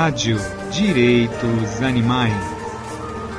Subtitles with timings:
[0.00, 0.36] Rádio
[0.72, 2.32] Direitos Animais.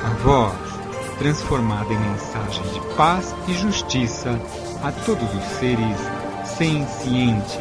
[0.03, 4.31] A voz transformada em mensagem de paz e justiça
[4.83, 5.97] a todos os seres
[6.57, 7.55] sencientes.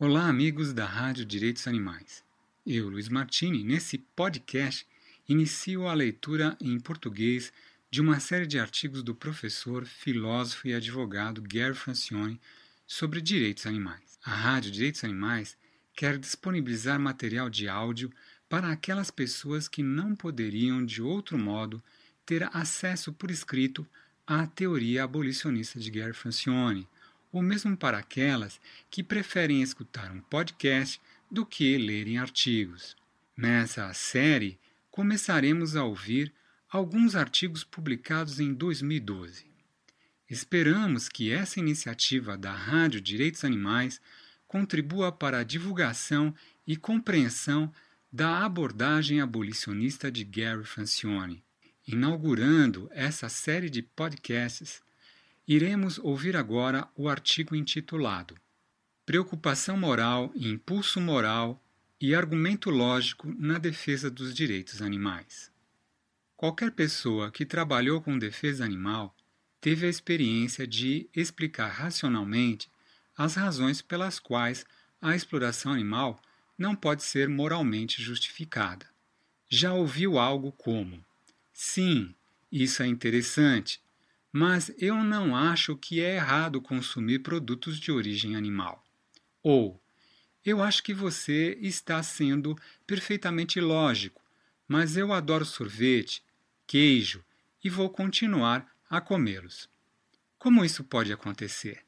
[0.00, 2.24] Olá, amigos da Rádio Direitos Animais.
[2.66, 4.84] Eu, Luiz Martini, nesse podcast,
[5.28, 7.52] inicio a leitura em português
[7.88, 12.40] de uma série de artigos do professor, filósofo e advogado Gary Francione
[12.88, 14.18] sobre direitos animais.
[14.24, 15.58] A Rádio Direitos Animais
[15.94, 18.10] quer disponibilizar material de áudio
[18.48, 21.82] para aquelas pessoas que não poderiam, de outro modo,
[22.24, 23.86] ter acesso por escrito
[24.26, 26.88] à teoria abolicionista de Gary Francione,
[27.30, 28.58] ou mesmo para aquelas
[28.90, 30.98] que preferem escutar um podcast
[31.30, 32.96] do que lerem artigos.
[33.36, 34.58] Nessa série,
[34.90, 36.32] começaremos a ouvir
[36.70, 39.47] alguns artigos publicados em 2012.
[40.28, 44.00] Esperamos que essa iniciativa da Rádio Direitos Animais
[44.46, 46.34] contribua para a divulgação
[46.66, 47.72] e compreensão
[48.12, 51.42] da abordagem abolicionista de Gary Francione.
[51.86, 54.82] Inaugurando essa série de podcasts,
[55.46, 58.34] iremos ouvir agora o artigo intitulado
[59.06, 61.62] Preocupação Moral, Impulso Moral
[61.98, 65.50] e Argumento Lógico na Defesa dos Direitos Animais.
[66.36, 69.16] Qualquer pessoa que trabalhou com defesa animal
[69.60, 72.70] teve a experiência de explicar racionalmente
[73.16, 74.64] as razões pelas quais
[75.00, 76.20] a exploração animal
[76.56, 78.86] não pode ser moralmente justificada.
[79.48, 81.04] Já ouviu algo como:
[81.52, 82.14] sim,
[82.50, 83.80] isso é interessante,
[84.32, 88.84] mas eu não acho que é errado consumir produtos de origem animal.
[89.42, 89.80] Ou,
[90.44, 92.56] eu acho que você está sendo
[92.86, 94.22] perfeitamente lógico,
[94.66, 96.22] mas eu adoro sorvete
[96.66, 97.24] queijo
[97.64, 99.68] e vou continuar a comê-los.
[100.38, 101.84] Como isso pode acontecer?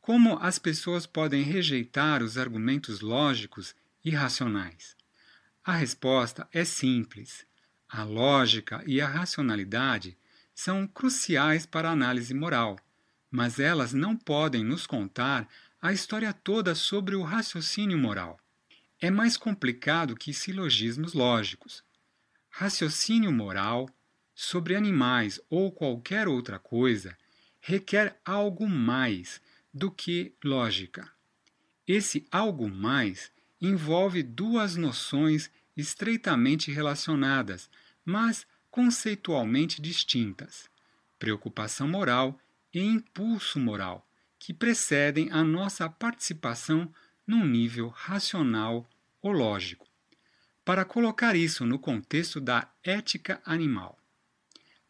[0.00, 3.74] Como as pessoas podem rejeitar os argumentos lógicos
[4.04, 4.96] e racionais?
[5.62, 7.46] A resposta é simples.
[7.88, 10.16] A lógica e a racionalidade
[10.54, 12.78] são cruciais para a análise moral,
[13.30, 15.48] mas elas não podem nos contar
[15.80, 18.38] a história toda sobre o raciocínio moral.
[19.00, 21.82] É mais complicado que silogismos lógicos.
[22.50, 23.88] Raciocínio moral
[24.42, 27.14] sobre animais ou qualquer outra coisa
[27.60, 29.38] requer algo mais
[29.72, 31.12] do que lógica.
[31.86, 33.30] Esse algo mais
[33.60, 37.68] envolve duas noções estreitamente relacionadas,
[38.02, 40.70] mas conceitualmente distintas:
[41.18, 42.40] preocupação moral
[42.72, 44.08] e impulso moral,
[44.38, 46.90] que precedem a nossa participação
[47.26, 48.88] num nível racional
[49.20, 49.86] ou lógico.
[50.64, 53.99] Para colocar isso no contexto da ética animal,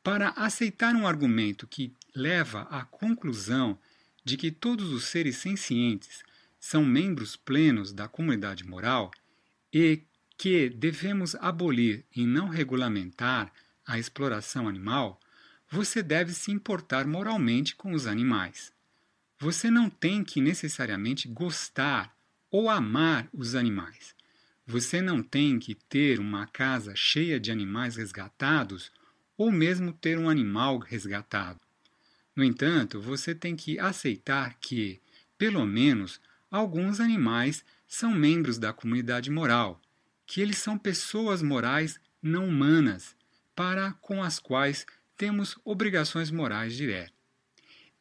[0.03, 3.79] para aceitar um argumento que leva à conclusão
[4.25, 6.23] de que todos os seres sencientes
[6.59, 9.11] são membros plenos da comunidade moral
[9.73, 10.03] e
[10.37, 13.53] que devemos abolir e não regulamentar
[13.87, 15.21] a exploração animal,
[15.69, 18.73] você deve se importar moralmente com os animais.
[19.39, 22.15] Você não tem que necessariamente gostar
[22.51, 24.15] ou amar os animais.
[24.67, 28.93] Você não tem que ter uma casa cheia de animais resgatados
[29.41, 31.59] ou mesmo ter um animal resgatado.
[32.37, 35.01] No entanto, você tem que aceitar que,
[35.39, 36.21] pelo menos,
[36.51, 39.81] alguns animais são membros da comunidade moral,
[40.27, 43.17] que eles são pessoas morais não humanas,
[43.57, 44.85] para com as quais
[45.17, 47.15] temos obrigações morais diretas.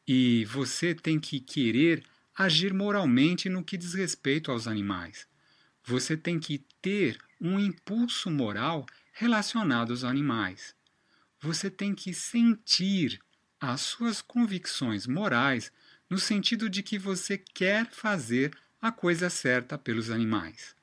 [0.06, 2.04] E você tem que querer
[2.36, 5.26] agir moralmente no que diz respeito aos animais.
[5.86, 8.84] Você tem que ter um impulso moral
[9.14, 10.78] relacionado aos animais
[11.40, 13.20] você tem que sentir
[13.60, 15.72] as suas convicções morais
[16.08, 20.74] no sentido de que você quer fazer a coisa certa pelos animais.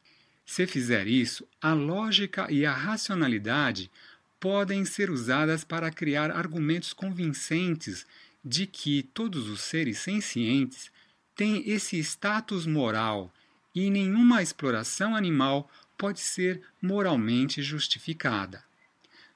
[0.46, 3.92] Se fizer isso, a lógica e a racionalidade
[4.40, 8.06] podem ser usadas para criar argumentos convincentes
[8.44, 10.90] de que todos os seres sencientes
[11.36, 13.34] têm esse status moral
[13.76, 18.67] e nenhuma exploração animal pode ser moralmente justificada.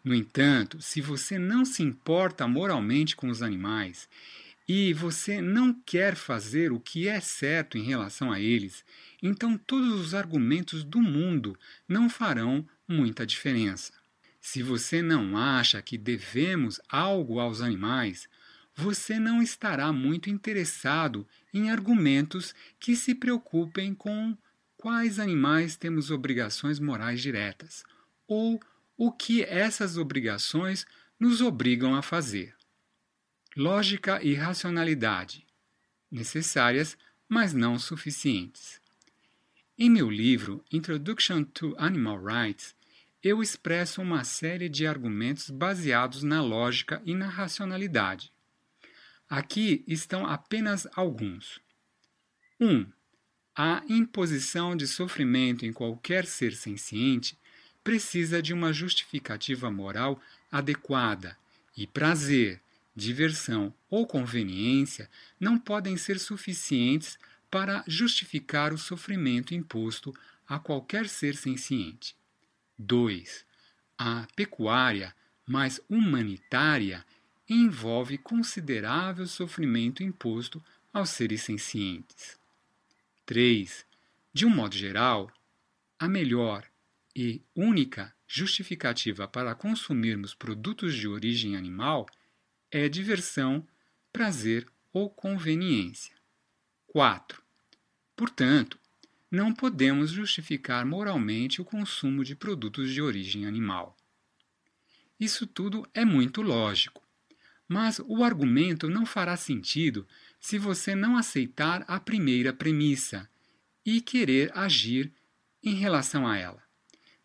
[0.04, 4.10] No entanto, se você não se importa moralmente com os animais
[4.68, 8.84] e você não quer fazer o que é certo em relação a eles,
[9.22, 11.58] então todos os argumentos do mundo
[11.88, 13.94] não farão muita diferença.
[14.40, 18.28] Se você não acha que devemos algo aos animais,
[18.76, 24.36] você não estará muito interessado em argumentos que se preocupem com
[24.76, 27.84] quais animais temos obrigações morais diretas
[28.28, 28.60] ou
[29.04, 30.86] o que essas obrigações
[31.20, 32.54] nos obrigam a fazer.
[33.58, 35.44] Lógica e racionalidade
[36.12, 36.96] necessárias,
[37.28, 38.80] mas não suficientes.
[39.76, 42.76] Em meu livro Introduction to Animal Rights,
[43.24, 48.32] eu expresso uma série de argumentos baseados na lógica e na racionalidade.
[49.28, 51.60] Aqui estão apenas alguns.
[52.60, 52.70] 1.
[52.70, 52.92] Um,
[53.56, 57.41] a imposição de sofrimento em qualquer ser senciente
[57.84, 61.38] precisa de uma justificativa moral adequada,
[61.76, 62.62] e prazer,
[62.96, 67.18] diversão ou conveniência não podem ser suficientes
[67.50, 70.14] para justificar o sofrimento imposto
[70.48, 72.16] a qualquer ser senciente.
[72.78, 73.46] 2.
[73.98, 77.06] A pecuária mais humanitária
[77.48, 80.64] envolve considerável sofrimento imposto
[80.94, 82.38] aos seres sencientes.
[83.26, 83.86] 3.
[84.34, 85.32] De um modo geral,
[86.00, 86.71] a melhor
[87.16, 92.08] e única justificativa para consumirmos produtos de origem animal
[92.72, 93.68] é diversão,
[94.12, 96.16] prazer ou conveniência.
[96.88, 97.42] 4.
[98.16, 98.80] Portanto,
[99.30, 103.96] não podemos justificar moralmente o consumo de produtos de origem animal.
[105.20, 107.02] Isso tudo é muito lógico,
[107.68, 110.06] mas o argumento não fará sentido
[110.40, 113.30] se você não aceitar a primeira premissa
[113.86, 115.14] e querer agir
[115.64, 116.71] em relação a ela.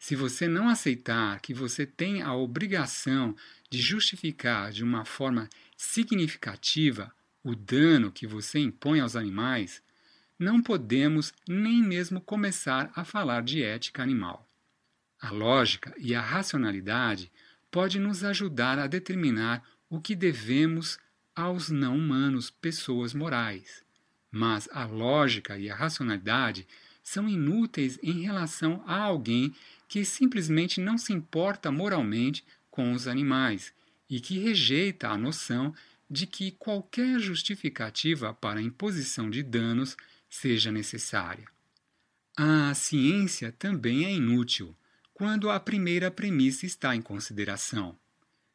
[0.06, 3.34] Se você não aceitar que você tem a obrigação
[3.68, 7.12] de justificar de uma forma significativa
[7.42, 9.82] o dano que você impõe aos animais,
[10.38, 14.48] não podemos nem mesmo começar a falar de ética animal.
[15.20, 17.32] A lógica e a racionalidade
[17.68, 21.00] podem nos ajudar a determinar o que devemos
[21.34, 23.82] aos não-humanos, pessoas morais.
[24.30, 26.64] Mas a lógica e a racionalidade
[27.06, 29.54] são inúteis em relação a alguém
[29.86, 33.72] que simplesmente não se importa moralmente com os animais
[34.10, 35.72] e que rejeita a noção
[36.10, 39.96] de que qualquer justificativa para a imposição de danos
[40.28, 41.46] seja necessária.
[42.36, 44.74] A ciência também é inútil
[45.14, 47.96] quando a primeira premissa está em consideração.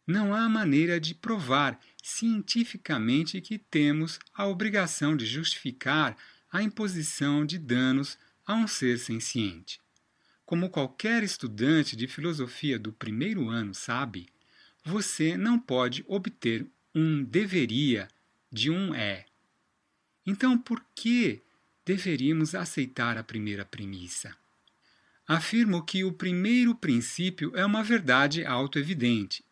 [0.05, 6.17] Não há maneira de provar cientificamente que temos a obrigação de justificar
[6.51, 9.79] a imposição de danos a um ser senciente.
[10.45, 14.27] Como qualquer estudante de filosofia do primeiro ano sabe,
[14.83, 18.07] você não pode obter um deveria
[18.51, 19.25] de um é.
[20.25, 21.41] Então, por que
[21.85, 24.35] deveríamos aceitar a primeira premissa?
[25.27, 29.45] Afirmo que o primeiro princípio é uma verdade autoevidente.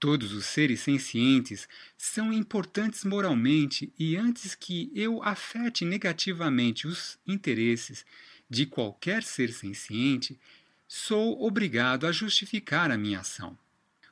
[0.00, 8.04] Todos os seres sencientes são importantes moralmente e antes que eu afete negativamente os interesses
[8.48, 10.40] de qualquer ser senciente,
[10.88, 13.56] sou obrigado a justificar a minha ação.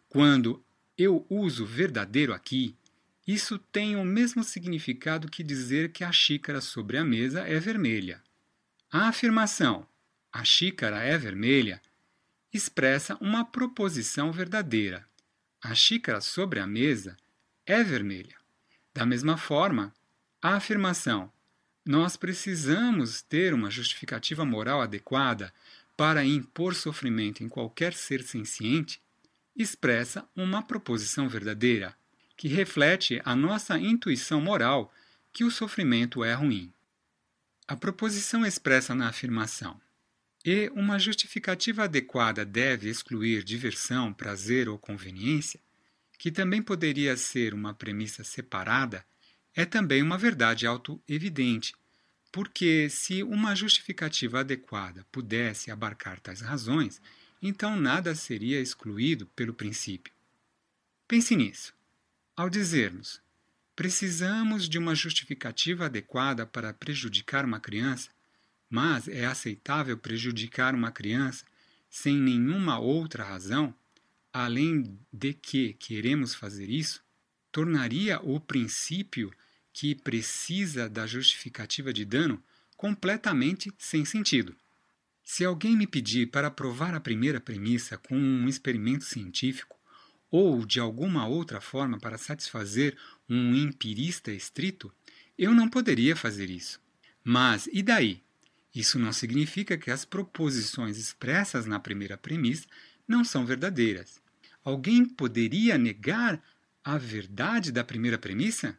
[0.08, 0.62] Quando
[0.96, 2.76] eu uso verdadeiro aqui,
[3.26, 8.22] isso tem o mesmo significado que dizer que a xícara sobre a mesa é vermelha.
[8.92, 9.86] A afirmação
[10.32, 11.80] a xícara é vermelha
[12.52, 15.06] expressa uma proposição verdadeira.
[15.60, 17.16] A xícara sobre a mesa
[17.66, 18.36] é vermelha.
[18.94, 19.92] Da mesma forma,
[20.40, 21.32] a afirmação
[21.84, 25.52] nós precisamos ter uma justificativa moral adequada
[25.96, 29.00] para impor sofrimento em qualquer ser senciente,
[29.56, 31.96] expressa uma proposição verdadeira,
[32.36, 34.92] que reflete a nossa intuição moral
[35.32, 36.72] que o sofrimento é ruim.
[37.66, 39.80] A proposição expressa na afirmação
[40.50, 45.60] e uma justificativa adequada deve excluir diversão, prazer ou conveniência,
[46.18, 49.04] que também poderia ser uma premissa separada,
[49.54, 51.74] é também uma verdade auto-evidente,
[52.32, 56.98] porque se uma justificativa adequada pudesse abarcar tais razões,
[57.42, 60.14] então nada seria excluído pelo princípio.
[61.06, 61.74] Pense nisso.
[62.34, 63.20] Ao dizermos
[63.76, 68.08] precisamos de uma justificativa adequada para prejudicar uma criança,
[68.68, 71.44] mas é aceitável prejudicar uma criança
[71.88, 73.74] sem nenhuma outra razão,
[74.32, 77.02] além de que queremos fazer isso,
[77.50, 79.32] tornaria o princípio
[79.72, 82.42] que precisa da justificativa de dano
[82.76, 84.54] completamente sem sentido.
[85.24, 89.78] Se alguém me pedir para provar a primeira premissa com um experimento científico,
[90.30, 92.96] ou de alguma outra forma para satisfazer
[93.28, 94.92] um empirista estrito,
[95.36, 96.80] eu não poderia fazer isso.
[97.24, 98.22] Mas e daí?
[98.74, 102.66] Isso não significa que as proposições expressas na primeira premissa
[103.06, 104.20] não são verdadeiras.
[104.62, 106.42] Alguém poderia negar
[106.84, 108.78] a verdade da primeira premissa?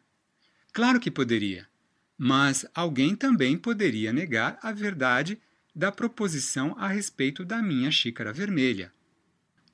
[0.72, 1.68] Claro que poderia,
[2.16, 5.40] mas alguém também poderia negar a verdade
[5.74, 8.92] da proposição a respeito da minha xícara vermelha.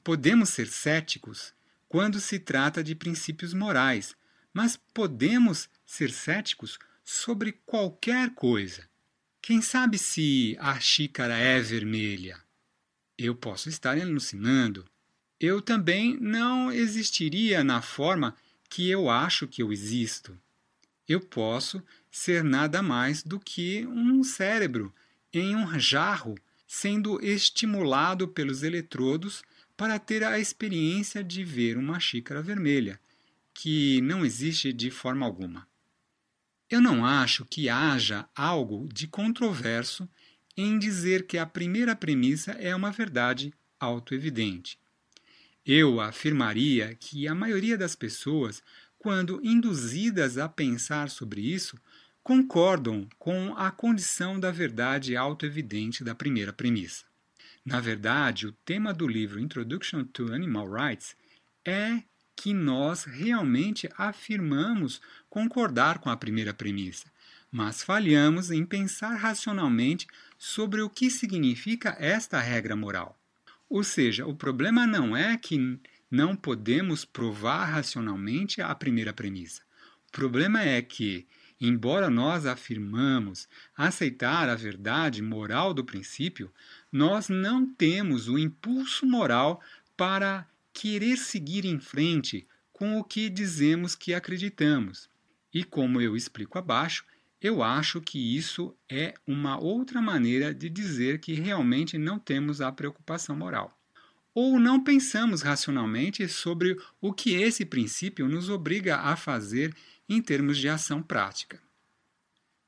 [0.02, 1.52] Podemos ser céticos
[1.88, 4.14] quando se trata de princípios morais,
[4.52, 8.88] mas podemos ser céticos sobre qualquer coisa.
[9.46, 12.36] Quem sabe se a xícara é vermelha?
[13.16, 14.84] Eu posso estar alucinando.
[15.38, 18.34] Eu também não existiria na forma
[18.68, 20.36] que eu acho que eu existo.
[21.08, 24.92] Eu posso ser nada mais do que um cérebro
[25.32, 26.34] em um jarro
[26.66, 29.44] sendo estimulado pelos eletrodos
[29.76, 32.98] para ter a experiência de ver uma xícara vermelha,
[33.54, 35.68] que não existe de forma alguma.
[36.68, 40.08] Eu não acho que haja algo de controverso
[40.56, 44.78] em dizer que a primeira premissa é uma verdade autoevidente.
[45.64, 48.62] Eu afirmaria que a maioria das pessoas,
[48.98, 51.78] quando induzidas a pensar sobre isso,
[52.22, 57.04] concordam com a condição da verdade autoevidente da primeira premissa.
[57.64, 61.16] Na verdade, o tema do livro Introduction to Animal Rights
[61.64, 62.02] é
[62.36, 67.10] que nós realmente afirmamos concordar com a primeira premissa,
[67.50, 73.18] mas falhamos em pensar racionalmente sobre o que significa esta regra moral.
[73.68, 79.62] Ou seja, o problema não é que não podemos provar racionalmente a primeira premissa.
[80.08, 81.26] O problema é que,
[81.60, 86.52] embora nós afirmamos aceitar a verdade moral do princípio,
[86.92, 89.60] nós não temos o impulso moral
[89.96, 95.08] para querer seguir em frente com o que dizemos que acreditamos.
[95.52, 97.02] E como eu explico abaixo,
[97.40, 102.70] eu acho que isso é uma outra maneira de dizer que realmente não temos a
[102.70, 103.74] preocupação moral.
[104.34, 109.74] Ou não pensamos racionalmente sobre o que esse princípio nos obriga a fazer
[110.06, 111.58] em termos de ação prática.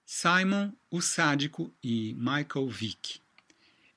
[0.07, 3.21] Simon, o sádico e Michael Vick.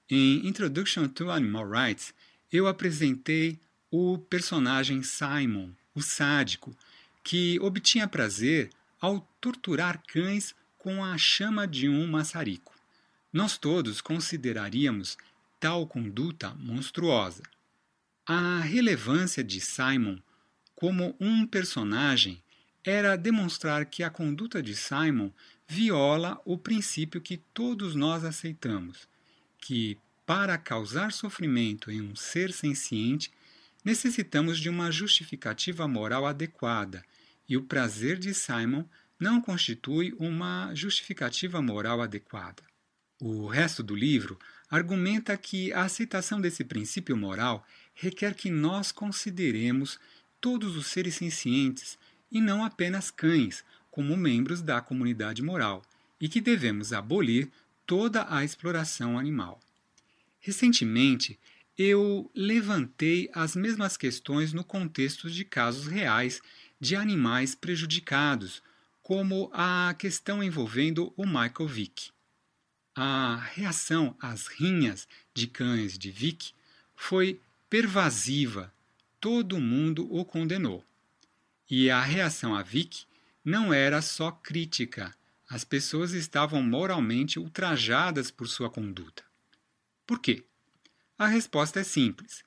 [0.10, 2.14] Em Introduction to Animal Rights,
[2.52, 3.58] eu apresentei
[3.92, 6.76] o personagem Simon, o sádico,
[7.24, 8.70] que obtinha prazer
[9.00, 12.74] ao torturar cães com a chama de um maçarico.
[13.32, 15.18] Nós todos consideraríamos
[15.60, 17.44] tal conduta monstruosa.
[18.26, 20.18] A relevância de Simon
[20.74, 22.42] como um personagem
[22.84, 25.30] era demonstrar que a conduta de Simon
[25.68, 29.08] viola o princípio que todos nós aceitamos,
[29.60, 33.32] que para causar sofrimento em um ser senciente,
[33.84, 37.04] necessitamos de uma justificativa moral adequada,
[37.48, 38.86] e o prazer de Simon
[39.20, 42.64] não constitui uma justificativa moral adequada.
[43.20, 50.00] O resto do livro argumenta que a aceitação desse princípio moral requer que nós consideremos
[50.40, 52.00] todos os seres sencientes
[52.32, 55.84] e não apenas cães como membros da comunidade moral
[56.20, 57.52] e que devemos abolir
[57.86, 59.60] toda a exploração animal.
[60.40, 61.38] Recentemente,
[61.78, 66.42] eu levantei as mesmas questões no contexto de casos reais
[66.80, 68.62] de animais prejudicados
[69.02, 72.12] como a questão envolvendo o Michael Vick.
[72.96, 76.54] A reação às rinhas de cães de Vick
[76.96, 78.74] foi pervasiva,
[79.20, 80.84] todo mundo o condenou.
[81.70, 83.06] E a reação a Vick
[83.44, 85.16] não era só crítica,
[85.50, 89.24] as pessoas estavam moralmente ultrajadas por sua conduta.
[90.06, 90.46] Por quê?
[91.22, 92.44] A resposta é simples.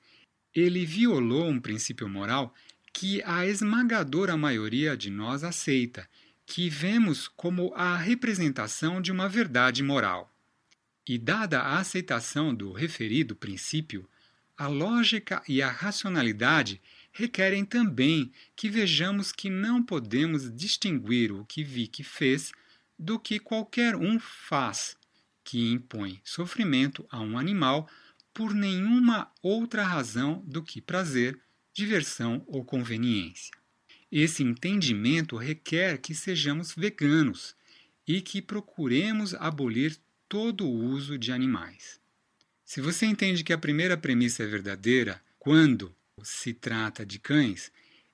[0.53, 2.53] Ele violou um princípio moral
[2.91, 6.05] que a esmagadora maioria de nós aceita
[6.45, 10.29] que vemos como a representação de uma verdade moral.
[11.07, 14.09] E, dada a aceitação do referido princípio,
[14.57, 16.81] a lógica e a racionalidade
[17.13, 22.51] requerem também que vejamos que não podemos distinguir o que Vick fez
[22.99, 24.97] do que qualquer um faz,
[25.45, 27.89] que impõe sofrimento a um animal
[28.35, 31.39] por nenhuma outra razão do que prazer,
[31.73, 33.51] diversão ou conveniência.
[34.11, 37.55] Esse entendimento requer que sejamos veganos
[38.05, 41.97] e que procuremos abolir todo o uso de animais.
[42.65, 47.71] Se você entende que a primeira premissa é verdadeira quando se trata de cães,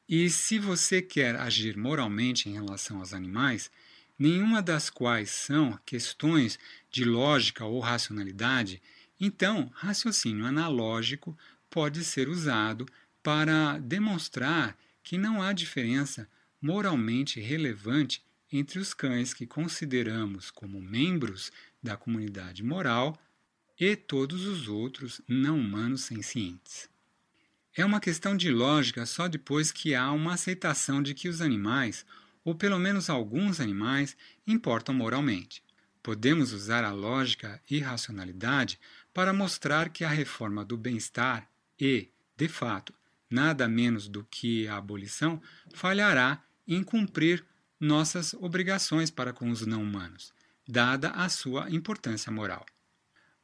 [0.07, 3.71] e se você quer agir moralmente em relação aos animais,
[4.19, 6.59] nenhuma das quais são questões
[6.91, 8.81] de lógica ou racionalidade,
[9.21, 11.37] então raciocínio analógico
[11.69, 12.87] pode ser usado
[13.21, 16.27] para demonstrar que não há diferença
[16.59, 21.51] moralmente relevante entre os cães que consideramos como membros
[21.81, 23.17] da comunidade moral
[23.79, 26.89] e todos os outros não humanos sencientes.
[27.75, 32.05] É uma questão de lógica só depois que há uma aceitação de que os animais,
[32.43, 35.63] ou pelo menos alguns animais, importam moralmente.
[36.03, 38.79] Podemos usar a lógica e racionalidade
[39.13, 41.49] para mostrar que a reforma do bem-estar
[41.79, 42.93] e, de fato,
[43.29, 45.41] nada menos do que a abolição,
[45.73, 47.45] falhará em cumprir
[47.79, 50.33] nossas obrigações para com os não-humanos,
[50.67, 52.65] dada a sua importância moral.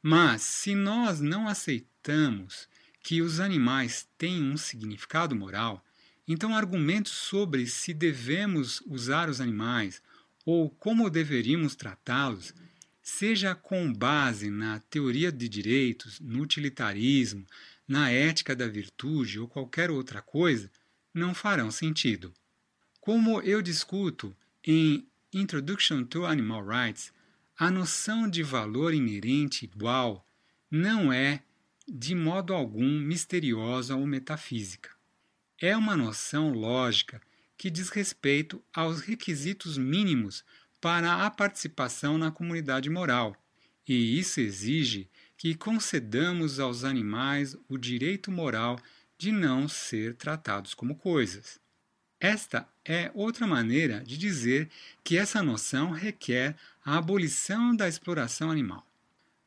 [0.00, 2.68] Mas, se nós não aceitamos
[3.02, 5.84] que os animais têm um significado moral,
[6.26, 10.02] então argumentos sobre se devemos usar os animais
[10.44, 12.54] ou como deveríamos tratá-los,
[13.08, 17.46] seja com base na teoria de direitos, no utilitarismo,
[17.86, 20.70] na ética da virtude ou qualquer outra coisa,
[21.12, 22.34] não farão sentido.
[23.00, 27.10] Como eu discuto em Introduction to Animal Rights,
[27.56, 30.24] a noção de valor inerente igual
[30.70, 31.42] não é,
[31.88, 34.90] de modo algum, misteriosa ou metafísica.
[35.58, 37.22] É uma noção lógica
[37.56, 40.44] que diz respeito aos requisitos mínimos
[40.80, 43.36] para a participação na comunidade moral,
[43.86, 48.78] e isso exige que concedamos aos animais o direito moral
[49.16, 51.58] de não ser tratados como coisas.
[52.20, 54.68] Esta é outra maneira de dizer
[55.04, 58.84] que essa noção requer a abolição da exploração animal.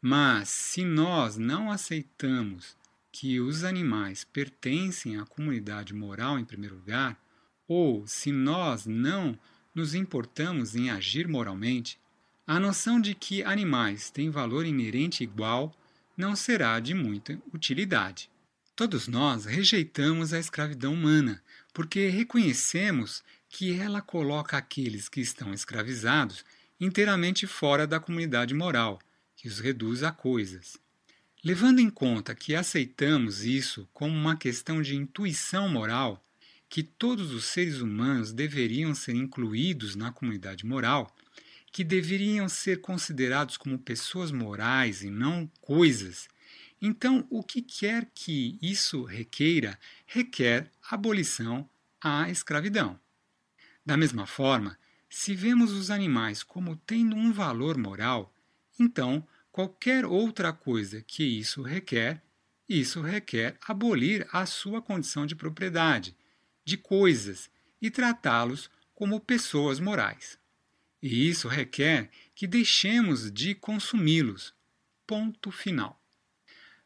[0.02, 2.76] Mas, se nós não aceitamos
[3.12, 7.22] que os animais pertencem à comunidade moral em primeiro lugar,
[7.68, 9.38] ou se nós não
[9.74, 12.00] nos importamos em agir moralmente,
[12.46, 15.76] a noção de que animais têm valor inerente igual
[16.18, 18.30] não será de muita utilidade.
[18.76, 21.42] Todos nós rejeitamos a escravidão humana
[21.74, 26.44] porque reconhecemos que ela coloca aqueles que estão escravizados
[26.80, 29.00] inteiramente fora da comunidade moral,
[29.36, 30.78] que os reduz a coisas.
[31.44, 36.24] Levando em conta que aceitamos isso como uma questão de intuição moral,
[36.72, 41.14] que todos os seres humanos deveriam ser incluídos na comunidade moral,
[41.70, 46.30] que deveriam ser considerados como pessoas morais e não coisas,
[46.82, 52.98] então, o que quer que isso requeira, requer abolição à escravidão.
[53.86, 58.34] Da mesma forma, se vemos os animais como tendo um valor moral,
[58.80, 62.24] então qualquer outra coisa que isso requer,
[62.68, 66.16] isso requer abolir a sua condição de propriedade,
[66.64, 67.50] de coisas,
[67.82, 70.38] e tratá-los como pessoas morais.
[71.02, 74.54] E isso requer que deixemos de consumi-los.
[75.08, 76.00] Ponto final.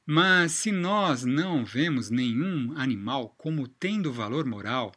[0.05, 4.93] Mas se nós não vemos nenhum animal como tendo valor moral,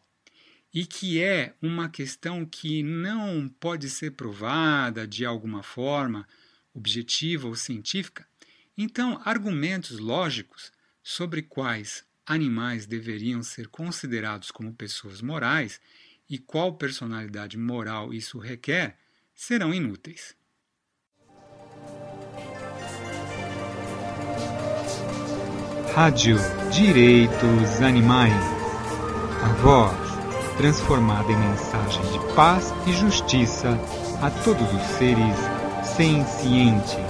[0.73, 6.29] e que é uma questão que não pode ser provada de alguma forma,
[6.73, 8.27] objetiva ou científica,
[8.77, 10.71] então argumentos lógicos
[11.03, 15.81] sobre quais animais deveriam ser considerados como pessoas morais
[16.29, 18.99] e qual personalidade moral isso requer
[19.35, 20.37] serão inúteis.
[25.95, 26.37] Rádio
[26.71, 28.33] Direitos Animais.
[29.43, 30.09] A voz
[30.59, 33.71] transformada em mensagem de paz e justiça
[34.21, 35.37] a todos os seres
[35.97, 37.08] sencientes.